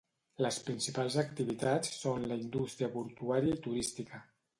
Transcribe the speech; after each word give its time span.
Les 0.43 0.55
principals 0.69 1.17
activitats 1.23 1.91
són 1.97 2.25
la 2.31 2.39
indústria 2.45 2.89
portuària 2.97 3.59
i 3.59 3.61
turística. 3.67 4.23